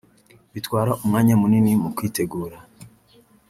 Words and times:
bitwara 0.53 0.91
umwanya 1.03 1.33
munini 1.41 1.71
mu 1.81 1.89
kuyitegura 1.95 2.57